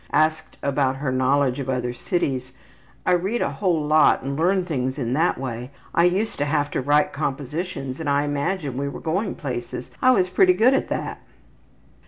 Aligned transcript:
Asked 0.13 0.57
about 0.63 0.95
her 0.95 1.11
knowledge 1.11 1.59
of 1.59 1.69
other 1.69 1.93
cities; 1.93 2.53
``I 3.05 3.21
read 3.21 3.43
a 3.43 3.51
whole 3.51 3.85
lot 3.85 4.23
and 4.23 4.35
learn 4.35 4.65
things 4.65 4.97
in 4.97 5.13
that 5.13 5.37
way. 5.37 5.69
I 5.93 6.05
used 6.05 6.39
to 6.39 6.45
have 6.45 6.71
to 6.71 6.81
write 6.81 7.13
compositions 7.13 7.99
and 7.99 8.09
imagine 8.09 8.77
we 8.77 8.89
were 8.89 8.99
going 8.99 9.35
places. 9.35 9.91
I 10.01 10.09
was 10.09 10.27
pretty 10.27 10.53
good 10.53 10.73
at 10.73 10.87
that.'' 10.89 11.19